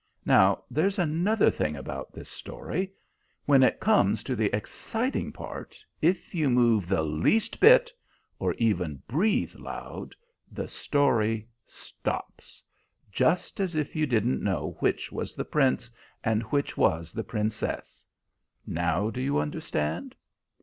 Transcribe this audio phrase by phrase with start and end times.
[0.25, 2.91] Now there's another thing about this story:
[3.45, 7.91] when it comes to the exciting part, if you move the least bit,
[8.39, 10.15] or even breathe loud,
[10.51, 12.63] the story stops,
[13.11, 15.91] just as if you didn't know which was the Prince
[16.23, 18.03] and which was the Princess.
[18.65, 20.15] Now do you understand?"